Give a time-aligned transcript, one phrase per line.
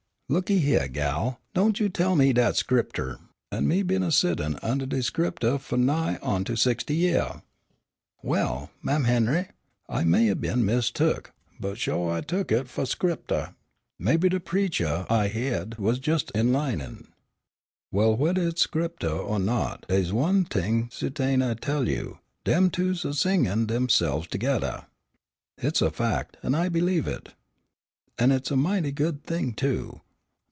[0.31, 3.19] "Look hyeah, gal, don't you tell me dat's Scripter,
[3.51, 7.41] an' me been a settin' undah de Scripter fu' nigh onto sixty yeah."
[8.23, 9.49] "Well, Mam' Henry,
[9.89, 13.55] I may 'a' been mistook, but sho' I took hit fu' Scripter.
[13.99, 17.07] Mebbe de preachah I hyeahd was jes' inlinin'."
[17.91, 22.91] "Well, wheddah hit's Scripter er not, dey's one t'ing su'tain, I tell you, dem two
[22.91, 24.85] is singin' deyse'ves togeddah."
[25.57, 27.33] "Hit's a fac', an' I believe it."
[28.17, 29.99] "An' it's a mighty good thing, too.